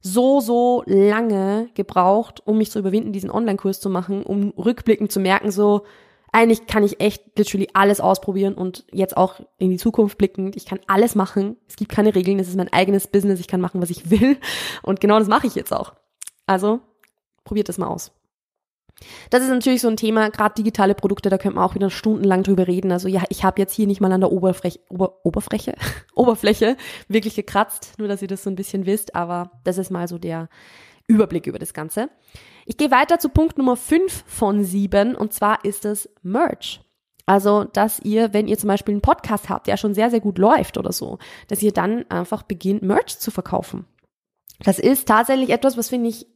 [0.00, 5.20] so, so lange gebraucht, um mich zu überwinden, diesen Online-Kurs zu machen, um rückblickend zu
[5.20, 5.84] merken, so,
[6.32, 10.66] eigentlich kann ich echt literally alles ausprobieren und jetzt auch in die Zukunft blickend, ich
[10.66, 11.56] kann alles machen.
[11.68, 14.36] Es gibt keine Regeln, es ist mein eigenes Business, ich kann machen, was ich will.
[14.82, 15.94] Und genau das mache ich jetzt auch.
[16.46, 16.80] Also,
[17.44, 18.12] probiert das mal aus.
[19.30, 22.42] Das ist natürlich so ein Thema, gerade digitale Produkte, da könnte man auch wieder stundenlang
[22.42, 22.92] drüber reden.
[22.92, 25.74] Also ja, ich habe jetzt hier nicht mal an der Oberfläche, Ober, Oberfläche,
[26.14, 26.76] Oberfläche
[27.08, 30.18] wirklich gekratzt, nur dass ihr das so ein bisschen wisst, aber das ist mal so
[30.18, 30.48] der
[31.06, 32.10] Überblick über das Ganze.
[32.66, 36.80] Ich gehe weiter zu Punkt Nummer 5 von 7 und zwar ist es Merch.
[37.24, 40.38] Also, dass ihr, wenn ihr zum Beispiel einen Podcast habt, der schon sehr, sehr gut
[40.38, 43.84] läuft oder so, dass ihr dann einfach beginnt, Merch zu verkaufen.
[44.60, 46.26] Das ist tatsächlich etwas, was finde ich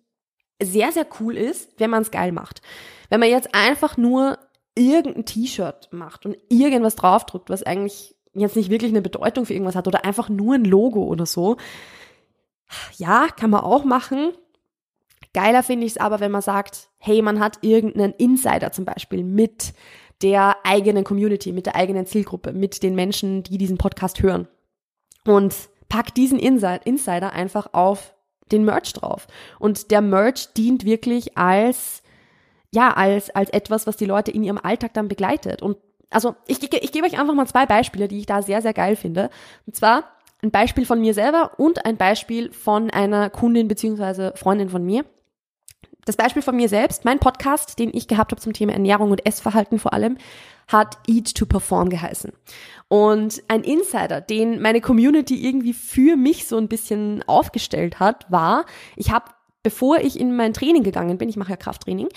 [0.65, 2.63] sehr, sehr cool ist, wenn man es geil macht.
[3.09, 4.39] Wenn man jetzt einfach nur
[4.75, 9.77] irgendein T-Shirt macht und irgendwas draufdrückt, was eigentlich jetzt nicht wirklich eine Bedeutung für irgendwas
[9.77, 11.57] hat oder einfach nur ein Logo oder so.
[12.97, 14.33] Ja, kann man auch machen.
[15.35, 19.25] Geiler finde ich es aber, wenn man sagt, hey, man hat irgendeinen Insider zum Beispiel
[19.25, 19.75] mit
[20.23, 24.49] der eigenen Community, mit der eigenen Zielgruppe, mit den Menschen, die diesen Podcast hören.
[25.25, 25.55] Und
[25.89, 28.15] packt diesen Insider einfach auf
[28.53, 29.27] den Merch drauf.
[29.59, 32.03] Und der Merch dient wirklich als,
[32.73, 35.63] ja, als, als etwas, was die Leute in ihrem Alltag dann begleitet.
[35.63, 35.79] Und
[36.11, 38.75] also ich, ich, ich gebe euch einfach mal zwei Beispiele, die ich da sehr, sehr
[38.75, 39.31] geil finde.
[39.67, 40.05] Und zwar
[40.43, 45.05] ein Beispiel von mir selber und ein Beispiel von einer Kundin beziehungsweise Freundin von mir.
[46.05, 49.25] Das Beispiel von mir selbst, mein Podcast, den ich gehabt habe zum Thema Ernährung und
[49.25, 50.19] Essverhalten vor allem,
[50.67, 52.33] hat Eat to Perform geheißen.
[52.89, 58.65] Und ein Insider, den meine Community irgendwie für mich so ein bisschen aufgestellt hat, war,
[58.97, 59.27] ich habe
[59.63, 62.09] bevor ich in mein Training gegangen bin, ich mache ja Krafttraining,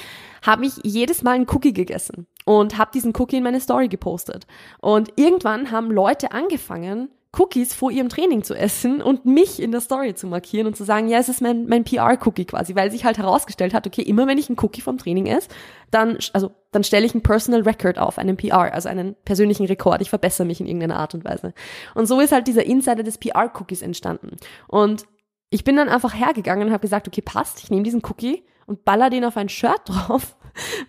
[0.41, 4.48] habe ich jedes Mal einen Cookie gegessen und habe diesen Cookie in meine Story gepostet.
[4.82, 9.82] Und irgendwann haben Leute angefangen, Cookies vor ihrem Training zu essen und mich in der
[9.82, 13.06] Story zu markieren und zu sagen, ja, es ist mein, mein PR-Cookie quasi, weil sich
[13.06, 15.50] halt herausgestellt hat, okay, immer wenn ich einen Cookie vom Training esse,
[15.91, 20.02] dann, also, dann stelle ich einen Personal Record auf, einen PR, also einen persönlichen Rekord.
[20.02, 21.54] Ich verbessere mich in irgendeiner Art und Weise.
[21.93, 24.38] Und so ist halt dieser Insider des PR-Cookies entstanden.
[24.67, 25.06] Und
[25.50, 28.86] ich bin dann einfach hergegangen und habe gesagt, okay, passt, ich nehme diesen Cookie und
[28.86, 30.36] baller den auf ein Shirt drauf,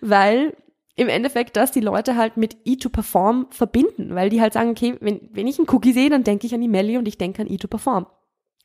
[0.01, 0.55] weil
[0.97, 5.29] im Endeffekt das die Leute halt mit E2Perform verbinden, weil die halt sagen, okay, wenn,
[5.31, 7.47] wenn ich einen Cookie sehe, dann denke ich an die Melli und ich denke an
[7.47, 8.07] E2Perform.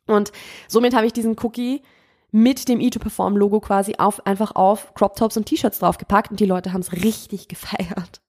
[0.07, 0.33] Und
[0.67, 1.83] somit habe ich diesen Cookie
[2.31, 6.47] mit dem E2Perform Logo quasi auf, einfach auf Crop Tops und T-Shirts draufgepackt und die
[6.47, 8.23] Leute haben es richtig gefeiert.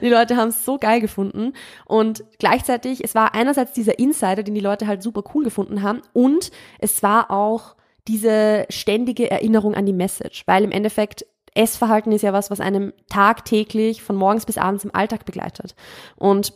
[0.00, 1.54] Die Leute haben es so geil gefunden
[1.86, 6.02] und gleichzeitig, es war einerseits dieser Insider, den die Leute halt super cool gefunden haben
[6.12, 7.74] und es war auch
[8.06, 12.92] diese ständige Erinnerung an die Message, weil im Endeffekt Essverhalten ist ja was, was einem
[13.08, 15.74] tagtäglich von morgens bis abends im Alltag begleitet.
[16.16, 16.52] Und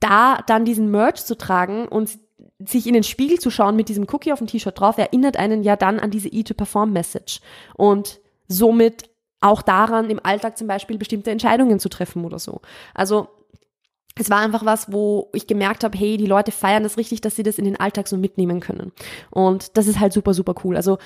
[0.00, 2.18] da dann diesen Merch zu tragen und
[2.58, 5.62] sich in den Spiegel zu schauen mit diesem Cookie auf dem T-Shirt drauf, erinnert einen
[5.62, 7.40] ja dann an diese E-to-Perform-Message.
[7.74, 9.10] Und somit
[9.40, 12.60] auch daran, im Alltag zum Beispiel bestimmte Entscheidungen zu treffen oder so.
[12.94, 13.28] Also
[14.18, 17.36] es war einfach was, wo ich gemerkt habe, hey, die Leute feiern das richtig, dass
[17.36, 18.92] sie das in den Alltag so mitnehmen können.
[19.30, 20.76] Und das ist halt super, super cool.
[20.76, 20.98] Also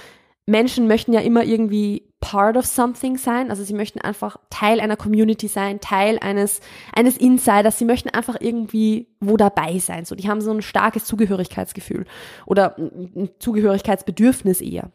[0.46, 3.50] Menschen möchten ja immer irgendwie part of something sein.
[3.50, 6.61] Also sie möchten einfach Teil einer Community sein, Teil eines,
[6.92, 7.79] eines Insiders.
[7.79, 10.05] Sie möchten einfach irgendwie wo dabei sein.
[10.05, 12.05] So, die haben so ein starkes Zugehörigkeitsgefühl
[12.46, 14.92] oder ein Zugehörigkeitsbedürfnis eher.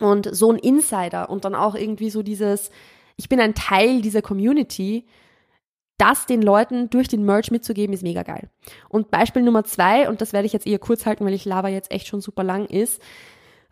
[0.00, 2.70] Und so ein Insider und dann auch irgendwie so dieses,
[3.16, 5.06] ich bin ein Teil dieser Community,
[5.98, 8.50] das den Leuten durch den Merch mitzugeben, ist mega geil.
[8.88, 11.68] Und Beispiel Nummer zwei, und das werde ich jetzt eher kurz halten, weil ich laber
[11.68, 13.00] jetzt echt schon super lang, ist,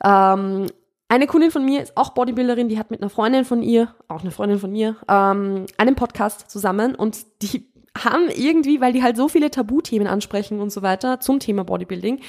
[0.05, 0.67] ähm,
[1.13, 4.23] eine Kundin von mir ist auch Bodybuilderin, die hat mit einer Freundin von ihr, auch
[4.23, 7.71] eine Freundin von mir, ähm, einen Podcast zusammen und die
[8.03, 12.21] haben irgendwie, weil die halt so viele Tabuthemen ansprechen und so weiter zum Thema Bodybuilding,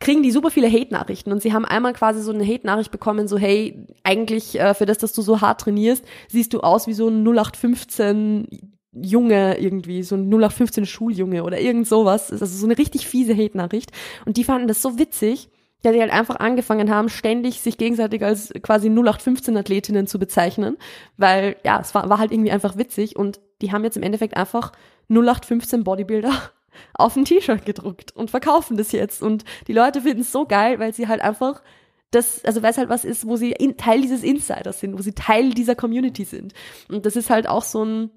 [0.00, 1.32] kriegen die super viele Hate-Nachrichten.
[1.32, 4.98] Und sie haben einmal quasi so eine Hate-Nachricht bekommen, so hey, eigentlich äh, für das,
[4.98, 8.48] dass du so hart trainierst, siehst du aus wie so ein 0815
[8.92, 12.30] Junge irgendwie, so ein 0815 Schuljunge oder irgend sowas.
[12.30, 13.92] Also so eine richtig fiese Hate-Nachricht.
[14.26, 15.48] Und die fanden das so witzig,
[15.84, 20.78] ja, die halt einfach angefangen haben, ständig sich gegenseitig als quasi 0815-Athletinnen zu bezeichnen,
[21.16, 24.36] weil ja, es war, war halt irgendwie einfach witzig und die haben jetzt im Endeffekt
[24.36, 24.72] einfach
[25.08, 26.32] 0815 Bodybuilder
[26.94, 30.78] auf ein T-Shirt gedruckt und verkaufen das jetzt und die Leute finden es so geil,
[30.78, 31.62] weil sie halt einfach
[32.10, 35.02] das, also weil es halt was ist, wo sie in, Teil dieses Insiders sind, wo
[35.02, 36.54] sie Teil dieser Community sind
[36.88, 38.10] und das ist halt auch so ein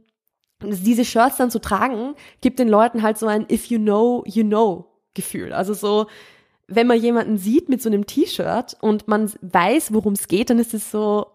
[0.61, 4.43] diese Shirts dann zu tragen, gibt den Leuten halt so ein If you know, you
[4.43, 5.53] know Gefühl.
[5.53, 6.07] Also so,
[6.69, 10.59] wenn man jemanden sieht mit so einem T-Shirt und man weiß, worum es geht, dann
[10.59, 11.27] ist es so,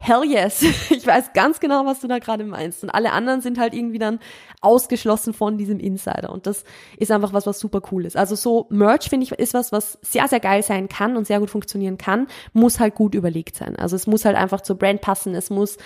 [0.00, 2.82] hell yes, ich weiß ganz genau, was du da gerade meinst.
[2.82, 4.18] Und alle anderen sind halt irgendwie dann
[4.62, 6.30] ausgeschlossen von diesem Insider.
[6.30, 6.64] Und das
[6.96, 8.16] ist einfach was, was super cool ist.
[8.16, 11.38] Also so Merch, finde ich, ist was, was sehr, sehr geil sein kann und sehr
[11.38, 13.76] gut funktionieren kann, muss halt gut überlegt sein.
[13.76, 15.76] Also es muss halt einfach zur Brand passen, es muss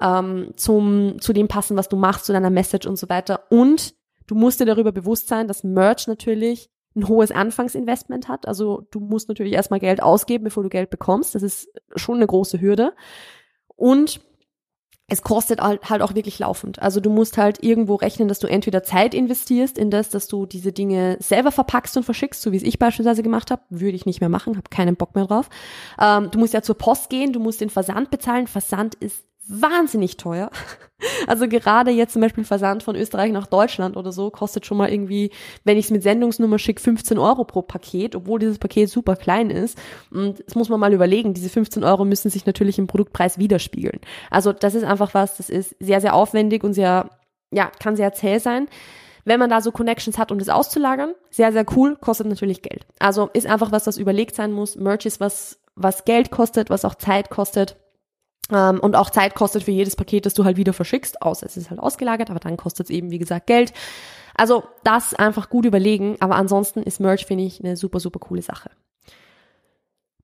[0.00, 3.44] ähm, zum, zu dem passen, was du machst, zu deiner Message und so weiter.
[3.50, 3.94] Und
[4.28, 8.46] du musst dir darüber bewusst sein, dass Merch natürlich ein hohes Anfangsinvestment hat.
[8.46, 11.34] Also du musst natürlich erstmal Geld ausgeben, bevor du Geld bekommst.
[11.34, 12.94] Das ist schon eine große Hürde.
[13.76, 14.20] Und
[15.06, 16.80] es kostet halt auch wirklich laufend.
[16.80, 20.46] Also du musst halt irgendwo rechnen, dass du entweder Zeit investierst in das, dass du
[20.46, 24.06] diese Dinge selber verpackst und verschickst, so wie es ich beispielsweise gemacht habe, würde ich
[24.06, 25.50] nicht mehr machen, habe keinen Bock mehr drauf.
[26.00, 28.46] Ähm, du musst ja zur Post gehen, du musst den Versand bezahlen.
[28.46, 30.50] Versand ist wahnsinnig teuer.
[31.26, 34.90] Also gerade jetzt zum Beispiel Versand von Österreich nach Deutschland oder so kostet schon mal
[34.90, 35.30] irgendwie,
[35.64, 39.50] wenn ich es mit Sendungsnummer schicke, 15 Euro pro Paket, obwohl dieses Paket super klein
[39.50, 39.76] ist.
[40.10, 44.00] Und das muss man mal überlegen, diese 15 Euro müssen sich natürlich im Produktpreis widerspiegeln.
[44.30, 47.10] Also das ist einfach was, das ist sehr, sehr aufwendig und sehr,
[47.50, 48.68] ja, kann sehr zäh sein.
[49.24, 52.86] Wenn man da so Connections hat, um das auszulagern, sehr, sehr cool, kostet natürlich Geld.
[52.98, 54.76] Also ist einfach was, das überlegt sein muss.
[54.76, 57.76] Merch ist was, was Geld kostet, was auch Zeit kostet.
[58.52, 61.56] Ähm, und auch Zeit kostet für jedes Paket, das du halt wieder verschickst, außer es
[61.56, 63.72] ist halt ausgelagert, aber dann kostet es eben, wie gesagt, Geld.
[64.36, 68.42] Also das einfach gut überlegen, aber ansonsten ist Merch, finde ich, eine super, super coole
[68.42, 68.70] Sache.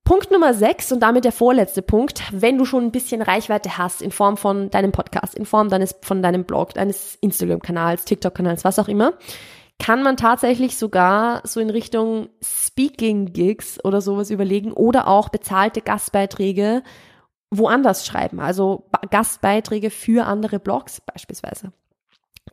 [0.03, 4.01] Punkt Nummer 6 und damit der vorletzte Punkt, wenn du schon ein bisschen Reichweite hast
[4.01, 8.79] in Form von deinem Podcast, in Form deines, von deinem Blog, deines Instagram-Kanals, TikTok-Kanals, was
[8.79, 9.13] auch immer,
[9.79, 16.83] kann man tatsächlich sogar so in Richtung Speaking-Gigs oder sowas überlegen oder auch bezahlte Gastbeiträge
[17.51, 21.73] woanders schreiben, also Gastbeiträge für andere Blogs beispielsweise.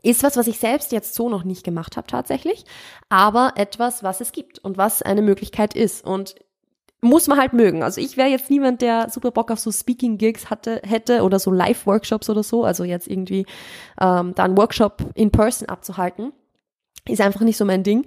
[0.02, 2.64] Ist was, was ich selbst jetzt so noch nicht gemacht habe tatsächlich,
[3.08, 6.34] aber etwas, was es gibt und was eine Möglichkeit ist und
[7.00, 7.82] muss man halt mögen.
[7.82, 11.52] Also ich wäre jetzt niemand, der super Bock auf so Speaking-Gigs hatte, hätte oder so
[11.52, 13.46] Live-Workshops oder so, also jetzt irgendwie
[14.00, 16.32] ähm, da einen Workshop in Person abzuhalten.
[17.06, 18.04] Ist einfach nicht so mein Ding.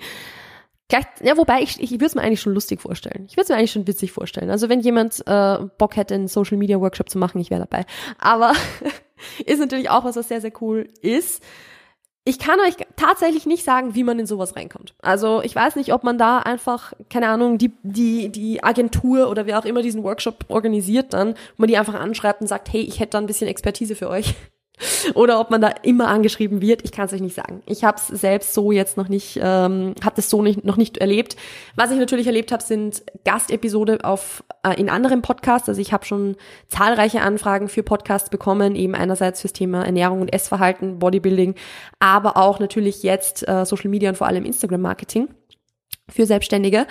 [0.91, 3.23] Gleich, ja, wobei ich, ich würde es mir eigentlich schon lustig vorstellen.
[3.29, 4.49] Ich würde es mir eigentlich schon witzig vorstellen.
[4.49, 7.85] Also wenn jemand äh, Bock hätte, einen Social Media Workshop zu machen, ich wäre dabei.
[8.19, 8.51] Aber
[9.45, 11.41] ist natürlich auch was, was sehr, sehr cool ist.
[12.25, 14.93] Ich kann euch tatsächlich nicht sagen, wie man in sowas reinkommt.
[15.01, 19.45] Also ich weiß nicht, ob man da einfach, keine Ahnung, die, die, die Agentur oder
[19.45, 22.81] wer auch immer diesen Workshop organisiert dann, wo man die einfach anschreibt und sagt, hey,
[22.81, 24.35] ich hätte da ein bisschen Expertise für euch.
[25.13, 26.83] Oder ob man da immer angeschrieben wird.
[26.83, 27.61] Ich kann es euch nicht sagen.
[27.65, 30.97] Ich habe es selbst so jetzt noch nicht, ähm, habe das so nicht, noch nicht
[30.97, 31.35] erlebt.
[31.75, 35.69] Was ich natürlich erlebt habe, sind Gastepisode auf äh, in anderen Podcasts.
[35.69, 36.35] Also ich habe schon
[36.67, 41.55] zahlreiche Anfragen für Podcasts bekommen, eben einerseits fürs Thema Ernährung und Essverhalten, Bodybuilding,
[41.99, 45.29] aber auch natürlich jetzt äh, Social Media und vor allem Instagram Marketing
[46.09, 46.87] für Selbstständige.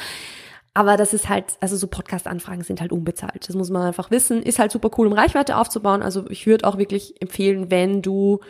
[0.73, 3.49] Aber das ist halt, also so Podcast-Anfragen sind halt unbezahlt.
[3.49, 4.43] Das muss man einfach wissen.
[4.43, 6.03] Ist halt super cool, um Reichweite aufzubauen.
[6.03, 8.41] Also ich würde auch wirklich empfehlen, wenn du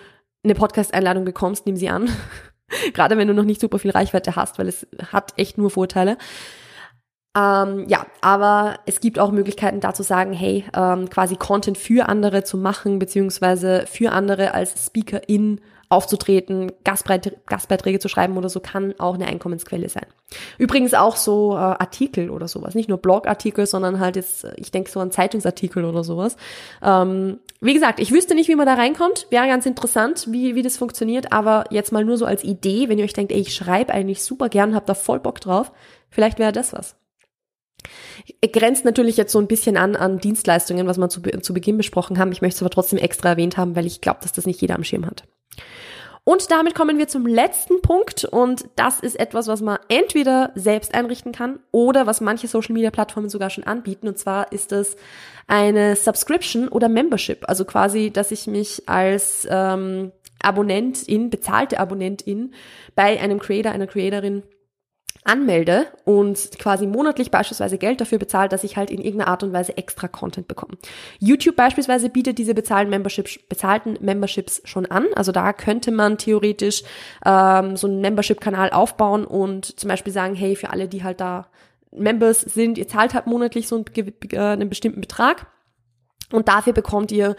[0.45, 2.11] eine Podcast-Einladung bekommst, nimm sie an.
[2.93, 6.19] Gerade wenn du noch nicht super viel Reichweite hast, weil es hat echt nur Vorteile.
[7.37, 12.09] Ähm, ja, aber es gibt auch Möglichkeiten da zu sagen, hey, ähm, quasi Content für
[12.09, 18.95] andere zu machen, beziehungsweise für andere als Speakerin aufzutreten, Gastbeiträge zu schreiben oder so, kann
[18.99, 20.07] auch eine Einkommensquelle sein.
[20.57, 24.71] Übrigens auch so äh, Artikel oder sowas, nicht nur Blogartikel, sondern halt jetzt, äh, ich
[24.71, 26.37] denke so an Zeitungsartikel oder sowas.
[26.81, 30.63] Ähm, wie gesagt, ich wüsste nicht, wie man da reinkommt, wäre ganz interessant, wie, wie
[30.63, 33.53] das funktioniert, aber jetzt mal nur so als Idee, wenn ihr euch denkt, ey, ich
[33.53, 35.73] schreibe eigentlich super gern, hab da voll Bock drauf,
[36.09, 36.95] vielleicht wäre das was.
[38.53, 42.19] Grenzt natürlich jetzt so ein bisschen an an Dienstleistungen, was wir zu, zu Beginn besprochen
[42.19, 42.31] haben.
[42.31, 44.77] Ich möchte es aber trotzdem extra erwähnt haben, weil ich glaube, dass das nicht jeder
[44.77, 45.25] am Schirm hat.
[46.25, 48.25] Und damit kommen wir zum letzten Punkt.
[48.25, 52.91] Und das ist etwas, was man entweder selbst einrichten kann oder was manche Social Media
[52.91, 54.07] Plattformen sogar schon anbieten.
[54.07, 54.97] Und zwar ist es
[55.47, 62.55] eine Subscription oder Membership, also quasi, dass ich mich als ähm, Abonnentin, bezahlte Abonnentin
[62.95, 64.43] bei einem Creator, einer Creatorin
[65.25, 69.53] anmelde und quasi monatlich beispielsweise Geld dafür bezahlt, dass ich halt in irgendeiner Art und
[69.53, 70.79] Weise extra Content bekomme.
[71.19, 75.07] YouTube beispielsweise bietet diese bezahlten Memberships, bezahlten Memberships schon an.
[75.15, 76.83] Also da könnte man theoretisch
[77.25, 81.49] ähm, so einen Membership-Kanal aufbauen und zum Beispiel sagen, hey, für alle, die halt da
[81.93, 83.85] Members sind, ihr zahlt halt monatlich so einen,
[84.33, 85.47] äh, einen bestimmten Betrag
[86.33, 87.37] und dafür bekommt ihr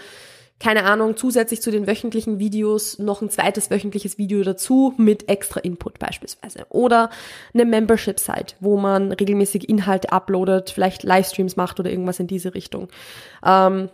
[0.62, 5.60] keine Ahnung, zusätzlich zu den wöchentlichen Videos noch ein zweites wöchentliches Video dazu mit extra
[5.60, 6.68] Input beispielsweise.
[6.70, 7.10] Oder
[7.54, 12.90] eine Membership-Site, wo man regelmäßig Inhalte uploadet, vielleicht Livestreams macht oder irgendwas in diese Richtung.
[13.44, 13.90] Ähm,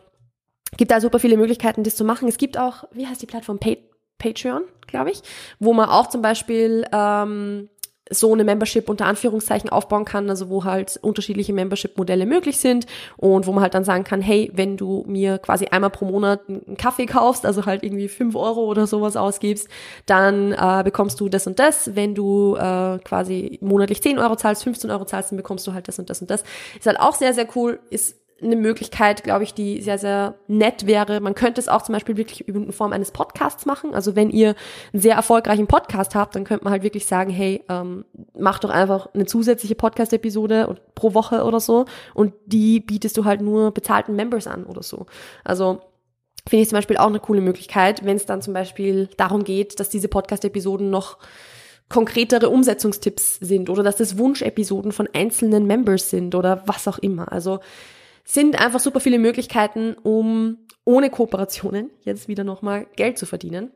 [0.75, 2.27] gibt da super viele Möglichkeiten, das zu machen.
[2.27, 3.59] Es gibt auch, wie heißt die Plattform?
[3.59, 3.77] Pay
[4.17, 5.21] Patreon, glaube ich,
[5.59, 7.69] wo man auch zum Beispiel ähm,
[8.09, 12.85] so eine Membership unter Anführungszeichen aufbauen kann, also wo halt unterschiedliche Membership-Modelle möglich sind
[13.17, 16.41] und wo man halt dann sagen kann, hey, wenn du mir quasi einmal pro Monat
[16.47, 19.67] einen Kaffee kaufst, also halt irgendwie fünf Euro oder sowas ausgibst,
[20.05, 21.95] dann äh, bekommst du das und das.
[21.95, 25.87] Wenn du äh, quasi monatlich 10 Euro zahlst, 15 Euro zahlst, dann bekommst du halt
[25.87, 26.43] das und das und das.
[26.77, 30.85] Ist halt auch sehr, sehr cool, ist eine Möglichkeit, glaube ich, die sehr, sehr nett
[30.85, 31.19] wäre.
[31.19, 33.95] Man könnte es auch zum Beispiel wirklich in Form eines Podcasts machen.
[33.95, 34.55] Also wenn ihr
[34.93, 38.05] einen sehr erfolgreichen Podcast habt, dann könnte man halt wirklich sagen, hey, ähm,
[38.37, 43.41] mach doch einfach eine zusätzliche Podcast-Episode pro Woche oder so und die bietest du halt
[43.41, 45.07] nur bezahlten Members an oder so.
[45.43, 45.81] Also
[46.47, 49.79] finde ich zum Beispiel auch eine coole Möglichkeit, wenn es dann zum Beispiel darum geht,
[49.79, 51.17] dass diese Podcast-Episoden noch
[51.89, 57.31] konkretere Umsetzungstipps sind oder dass das Wunschepisoden von einzelnen Members sind oder was auch immer.
[57.31, 57.59] Also
[58.29, 63.71] sind einfach super viele Möglichkeiten, um ohne Kooperationen jetzt wieder nochmal Geld zu verdienen.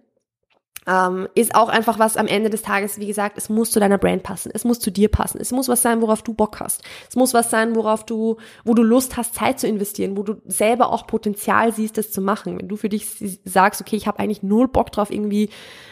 [0.88, 4.00] Ähm, ist auch einfach was am Ende des Tages, wie gesagt, es muss zu deiner
[4.00, 6.82] Brand passen, es muss zu dir passen, es muss was sein, worauf du Bock hast,
[7.08, 10.42] es muss was sein, worauf du, wo du Lust hast, Zeit zu investieren, wo du
[10.48, 12.58] selber auch Potenzial siehst, das zu machen.
[12.58, 13.06] Wenn du für dich
[13.46, 15.52] sagst, okay, ich habe eigentlich null Bock drauf, irgendwie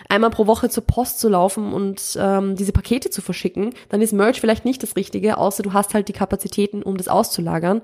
[0.10, 4.12] einmal pro Woche zur Post zu laufen und ähm, diese Pakete zu verschicken, dann ist
[4.12, 7.84] Merch vielleicht nicht das Richtige, außer du hast halt die Kapazitäten, um das auszulagern.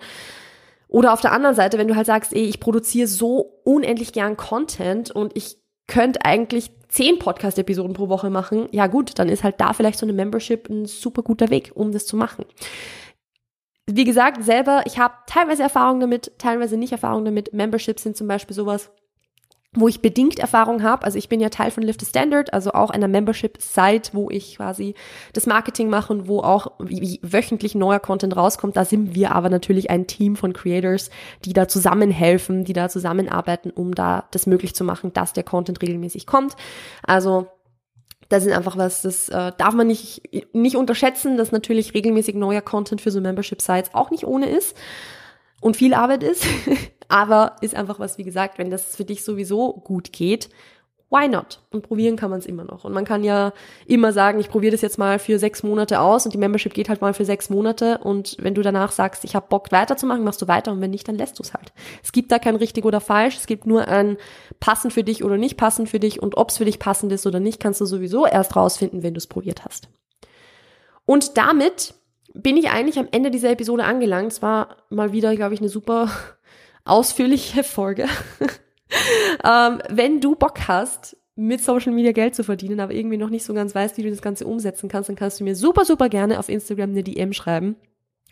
[0.87, 4.37] Oder auf der anderen Seite, wenn du halt sagst, ey, ich produziere so unendlich gern
[4.37, 9.59] Content und ich könnte eigentlich zehn Podcast-Episoden pro Woche machen, ja gut, dann ist halt
[9.59, 12.45] da vielleicht so eine Membership ein super guter Weg, um das zu machen.
[13.87, 17.53] Wie gesagt, selber, ich habe teilweise Erfahrung damit, teilweise nicht Erfahrung damit.
[17.53, 18.91] Memberships sind zum Beispiel sowas,
[19.75, 21.03] wo ich bedingt Erfahrung habe.
[21.03, 24.57] Also ich bin ja Teil von Lift the Standard, also auch einer Membership-Site, wo ich
[24.57, 24.95] quasi
[25.33, 28.77] das Marketing mache und wo auch wöchentlich neuer Content rauskommt.
[28.77, 31.09] Da sind wir aber natürlich ein Team von Creators,
[31.43, 35.81] die da zusammenhelfen, die da zusammenarbeiten, um da das möglich zu machen, dass der Content
[35.81, 36.55] regelmäßig kommt.
[37.03, 37.47] Also
[38.29, 42.61] das ist einfach was, das äh, darf man nicht, nicht unterschätzen, dass natürlich regelmäßig neuer
[42.61, 44.75] Content für so Membership-Sites auch nicht ohne ist
[45.61, 46.45] und viel Arbeit ist.
[47.07, 50.49] Aber ist einfach was, wie gesagt, wenn das für dich sowieso gut geht,
[51.09, 51.61] why not?
[51.71, 52.83] Und probieren kann man es immer noch.
[52.83, 53.53] Und man kann ja
[53.85, 56.89] immer sagen, ich probiere das jetzt mal für sechs Monate aus und die Membership geht
[56.89, 57.99] halt mal für sechs Monate.
[57.99, 61.07] Und wenn du danach sagst, ich habe Bock weiterzumachen, machst du weiter und wenn nicht,
[61.07, 61.73] dann lässt du es halt.
[62.03, 64.17] Es gibt da kein richtig oder falsch, es gibt nur ein
[64.59, 67.27] passend für dich oder nicht passend für dich und ob es für dich passend ist
[67.27, 69.89] oder nicht, kannst du sowieso erst rausfinden, wenn du es probiert hast.
[71.05, 71.93] Und damit
[72.35, 74.31] bin ich eigentlich am Ende dieser Episode angelangt.
[74.31, 76.09] Es war mal wieder, glaube ich, eine super
[76.85, 78.05] ausführliche Folge.
[79.43, 83.43] ähm, wenn du Bock hast, mit Social Media Geld zu verdienen, aber irgendwie noch nicht
[83.43, 86.07] so ganz weißt, wie du das Ganze umsetzen kannst, dann kannst du mir super, super
[86.07, 87.75] gerne auf Instagram eine DM schreiben.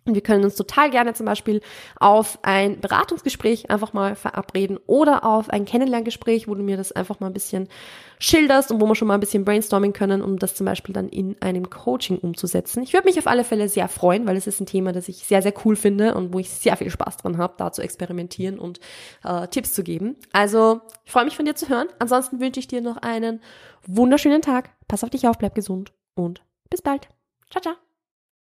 [0.05, 1.61] Und wir können uns total gerne zum Beispiel
[1.97, 7.21] auf ein Beratungsgespräch einfach mal verabreden oder auf ein Kennenlerngespräch, wo du mir das einfach
[7.21, 7.69] mal ein bisschen
[8.19, 11.07] schilderst und wo wir schon mal ein bisschen brainstorming können, um das zum Beispiel dann
[11.07, 12.83] in einem Coaching umzusetzen.
[12.83, 15.25] Ich würde mich auf alle Fälle sehr freuen, weil es ist ein Thema, das ich
[15.25, 18.59] sehr, sehr cool finde und wo ich sehr viel Spaß dran habe, da zu experimentieren
[18.59, 18.79] und
[19.23, 20.17] äh, Tipps zu geben.
[20.33, 21.87] Also, ich freue mich von dir zu hören.
[21.99, 23.41] Ansonsten wünsche ich dir noch einen
[23.87, 24.69] wunderschönen Tag.
[24.87, 27.07] Pass auf dich auf, bleib gesund und bis bald.
[27.49, 27.92] Ciao, ciao.